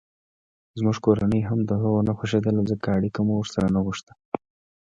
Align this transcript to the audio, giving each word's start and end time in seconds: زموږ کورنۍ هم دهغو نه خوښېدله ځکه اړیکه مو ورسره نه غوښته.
زموږ 0.79 0.97
کورنۍ 1.05 1.41
هم 1.49 1.59
دهغو 1.69 2.05
نه 2.07 2.13
خوښېدله 2.17 2.61
ځکه 2.71 2.87
اړیکه 2.97 3.19
مو 3.25 3.33
ورسره 3.37 3.67
نه 3.75 3.79
غوښته. 3.85 4.13